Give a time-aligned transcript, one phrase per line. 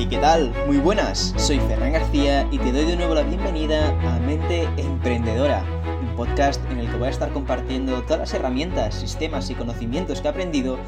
[0.00, 0.50] Hey, ¿qué tal?
[0.66, 5.62] Muy buenas, soy Ferran García y te doy de nuevo la bienvenida a Mente Emprendedora,
[6.00, 10.22] un podcast en el que voy a estar compartiendo todas las herramientas, sistemas y conocimientos
[10.22, 10.78] que he aprendido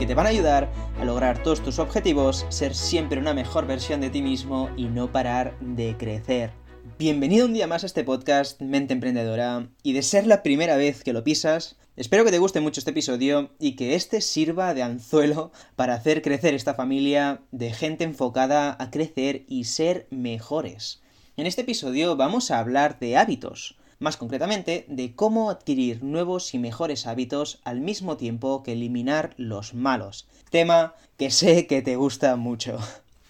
[0.00, 0.68] que te van a ayudar
[1.00, 5.12] a lograr todos tus objetivos, ser siempre una mejor versión de ti mismo y no
[5.12, 6.50] parar de crecer.
[6.98, 11.04] Bienvenido un día más a este podcast Mente Emprendedora y de ser la primera vez
[11.04, 14.84] que lo pisas, espero que te guste mucho este episodio y que este sirva de
[14.84, 21.02] anzuelo para hacer crecer esta familia de gente enfocada a crecer y ser mejores.
[21.36, 26.60] En este episodio vamos a hablar de hábitos, más concretamente de cómo adquirir nuevos y
[26.60, 32.36] mejores hábitos al mismo tiempo que eliminar los malos, tema que sé que te gusta
[32.36, 32.78] mucho.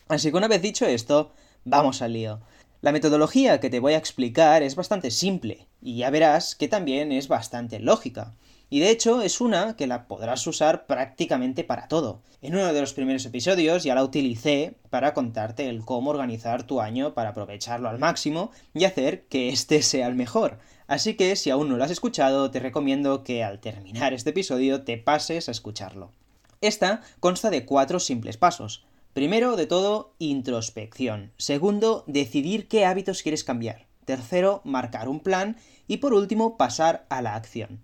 [0.09, 1.33] Así que una vez dicho esto,
[1.65, 2.41] vamos al lío.
[2.83, 7.13] La metodología que te voy a explicar es bastante simple, y ya verás que también
[7.13, 8.35] es bastante lógica.
[8.71, 12.21] Y de hecho es una que la podrás usar prácticamente para todo.
[12.43, 16.81] En uno de los primeros episodios ya la utilicé para contarte el cómo organizar tu
[16.81, 20.59] año para aprovecharlo al máximo y hacer que este sea el mejor.
[20.87, 24.83] Así que si aún no lo has escuchado, te recomiendo que al terminar este episodio
[24.83, 26.13] te pases a escucharlo.
[26.61, 28.85] Esta consta de cuatro simples pasos.
[29.15, 31.33] Primero de todo, introspección.
[31.39, 33.88] Segundo, decidir qué hábitos quieres cambiar.
[34.09, 35.59] Tercero, marcar un plan.
[35.87, 37.79] Y por último, pasar a la acción.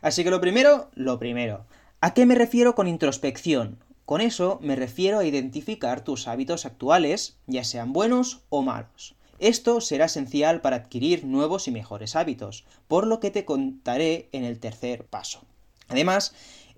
[0.00, 1.66] Así que lo primero, lo primero.
[2.00, 3.78] ¿A qué me refiero con introspección?
[4.06, 9.16] Con eso me refiero a identificar tus hábitos actuales, ya sean buenos o malos.
[9.38, 14.44] Esto será esencial para adquirir nuevos y mejores hábitos, por lo que te contaré en
[14.44, 15.42] el tercer paso.
[15.88, 16.32] Además,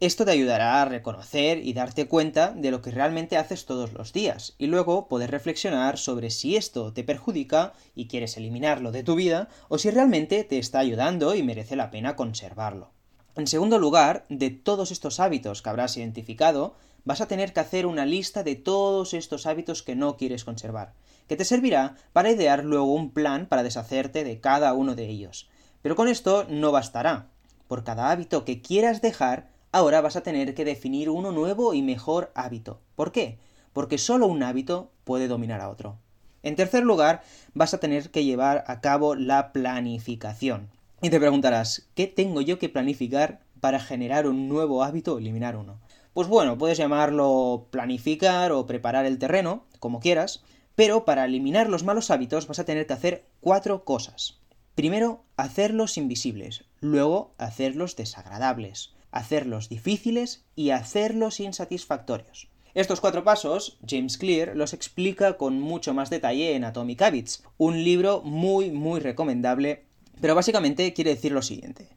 [0.07, 4.13] esto te ayudará a reconocer y darte cuenta de lo que realmente haces todos los
[4.13, 9.15] días, y luego poder reflexionar sobre si esto te perjudica y quieres eliminarlo de tu
[9.15, 12.91] vida, o si realmente te está ayudando y merece la pena conservarlo.
[13.37, 17.87] En segundo lugar, de todos estos hábitos que habrás identificado, vas a tener que hacer
[17.87, 20.95] una lista de todos estos hábitos que no quieres conservar,
[21.29, 25.49] que te servirá para idear luego un plan para deshacerte de cada uno de ellos.
[25.81, 27.29] Pero con esto no bastará.
[27.69, 31.83] Por cada hábito que quieras dejar, ahora vas a tener que definir uno nuevo y
[31.83, 32.81] mejor hábito.
[32.95, 33.39] ¿Por qué?
[33.73, 35.99] Porque solo un hábito puede dominar a otro.
[36.43, 37.23] En tercer lugar,
[37.55, 40.69] vas a tener que llevar a cabo la planificación.
[41.01, 45.57] Y te preguntarás, ¿qué tengo yo que planificar para generar un nuevo hábito o eliminar
[45.57, 45.81] uno?
[46.13, 50.45] Pues bueno, puedes llamarlo planificar o preparar el terreno, como quieras,
[50.75, 54.39] pero para eliminar los malos hábitos vas a tener que hacer cuatro cosas.
[54.75, 62.49] Primero, hacerlos invisibles, luego hacerlos desagradables, hacerlos difíciles y hacerlos insatisfactorios.
[62.75, 67.85] Estos cuatro pasos, James Clear los explica con mucho más detalle en Atomic Habits, un
[67.85, 69.85] libro muy muy recomendable,
[70.21, 71.91] pero básicamente quiere decir lo siguiente.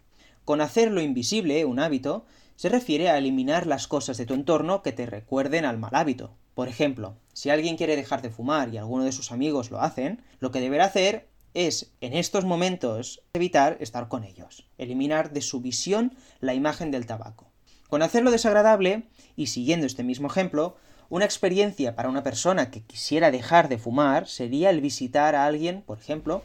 [0.44, 2.26] Con hacerlo invisible, un hábito,
[2.58, 6.36] se refiere a eliminar las cosas de tu entorno que te recuerden al mal hábito.
[6.54, 10.22] Por ejemplo, si alguien quiere dejar de fumar y alguno de sus amigos lo hacen,
[10.40, 15.62] lo que deberá hacer es, en estos momentos, evitar estar con ellos, eliminar de su
[15.62, 17.52] visión la imagen del tabaco.
[17.90, 20.76] Con hacerlo desagradable, y siguiendo este mismo ejemplo,
[21.10, 25.82] una experiencia para una persona que quisiera dejar de fumar sería el visitar a alguien,
[25.82, 26.44] por ejemplo,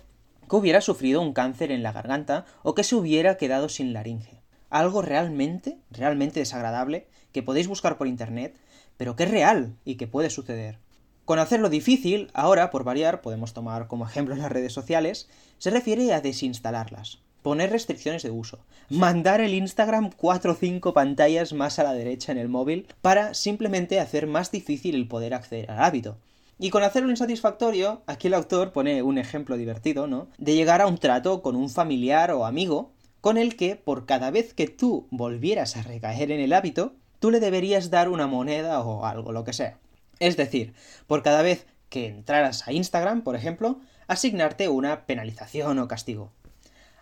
[0.49, 4.43] que hubiera sufrido un cáncer en la garganta o que se hubiera quedado sin laringe.
[4.69, 8.57] Algo realmente, realmente desagradable que podéis buscar por internet,
[8.97, 10.79] pero que es real y que puede suceder.
[11.25, 16.13] Con hacerlo difícil, ahora, por variar, podemos tomar como ejemplo las redes sociales, se refiere
[16.13, 18.59] a desinstalarlas, poner restricciones de uso,
[18.89, 23.35] mandar el Instagram 4 o 5 pantallas más a la derecha en el móvil para
[23.35, 26.17] simplemente hacer más difícil el poder acceder al hábito.
[26.59, 30.29] Y con hacerlo insatisfactorio, aquí el autor pone un ejemplo divertido, ¿no?
[30.37, 32.93] De llegar a un trato con un familiar o amigo
[33.23, 37.31] con el que, por cada vez que tú volvieras a recaer en el hábito, tú
[37.31, 39.79] le deberías dar una moneda o algo, lo que sea.
[40.21, 40.75] Es decir,
[41.07, 46.33] por cada vez que entraras a Instagram, por ejemplo, asignarte una penalización o castigo.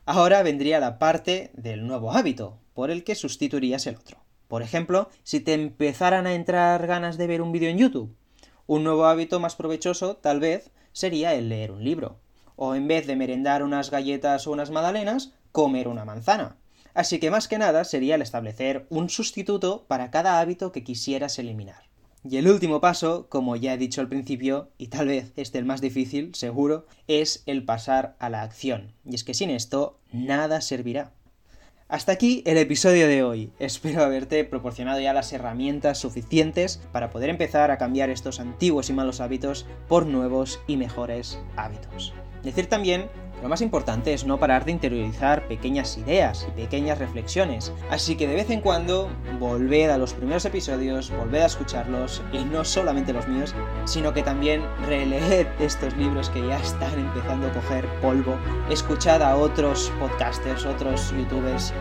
[0.06, 4.19] Ahora vendría la parte del nuevo hábito, por el que sustituirías el otro.
[4.47, 8.17] Por ejemplo, si te empezaran a entrar ganas de ver un vídeo en YouTube,
[8.67, 12.21] un nuevo hábito más provechoso, tal vez, sería el leer un libro.
[12.55, 16.56] O en vez de merendar unas galletas o unas magdalenas, comer una manzana.
[16.94, 21.38] Así que más que nada sería el establecer un sustituto para cada hábito que quisieras
[21.38, 21.88] eliminar.
[22.25, 25.65] Y el último paso, como ya he dicho al principio, y tal vez este el
[25.65, 28.93] más difícil, seguro, es el pasar a la acción.
[29.05, 31.12] Y es que sin esto nada servirá.
[31.88, 33.50] Hasta aquí el episodio de hoy.
[33.59, 38.93] Espero haberte proporcionado ya las herramientas suficientes para poder empezar a cambiar estos antiguos y
[38.93, 42.12] malos hábitos por nuevos y mejores hábitos.
[42.43, 43.08] Decir también
[43.43, 48.26] lo más importante es no parar de interiorizar pequeñas ideas y pequeñas reflexiones, así que
[48.26, 49.08] de vez en cuando
[49.38, 53.55] volved a los primeros episodios, volved a escucharlos, y no solamente los míos,
[53.85, 58.37] sino que también releed estos libros que ya están empezando a coger polvo,
[58.70, 61.73] escuchad a otros podcasters, otros youtubers.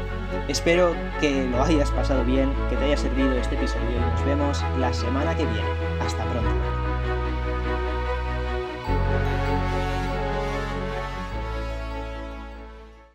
[0.48, 4.63] Espero que lo hayas pasado bien, que te haya servido este episodio y nos vemos
[4.77, 5.69] la semana que viene.